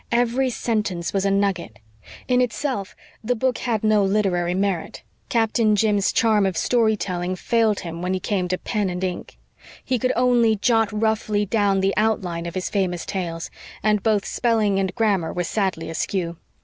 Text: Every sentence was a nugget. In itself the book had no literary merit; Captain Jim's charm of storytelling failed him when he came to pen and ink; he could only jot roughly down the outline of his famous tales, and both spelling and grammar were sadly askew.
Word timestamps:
Every 0.11 0.49
sentence 0.49 1.13
was 1.13 1.25
a 1.25 1.29
nugget. 1.29 1.77
In 2.27 2.41
itself 2.41 2.95
the 3.23 3.35
book 3.35 3.59
had 3.59 3.83
no 3.83 4.03
literary 4.03 4.55
merit; 4.55 5.03
Captain 5.29 5.75
Jim's 5.75 6.11
charm 6.11 6.43
of 6.47 6.57
storytelling 6.57 7.35
failed 7.35 7.81
him 7.81 8.01
when 8.01 8.15
he 8.15 8.19
came 8.19 8.47
to 8.47 8.57
pen 8.57 8.89
and 8.89 9.03
ink; 9.03 9.37
he 9.85 9.99
could 9.99 10.11
only 10.15 10.55
jot 10.55 10.91
roughly 10.91 11.45
down 11.45 11.81
the 11.81 11.93
outline 11.97 12.47
of 12.47 12.55
his 12.55 12.67
famous 12.67 13.05
tales, 13.05 13.51
and 13.83 14.01
both 14.01 14.25
spelling 14.25 14.79
and 14.79 14.95
grammar 14.95 15.31
were 15.31 15.43
sadly 15.43 15.87
askew. 15.87 16.35